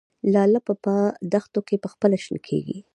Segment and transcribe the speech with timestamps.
[0.33, 0.73] لاله په
[1.33, 2.77] دښتو کې پخپله شنه کیږي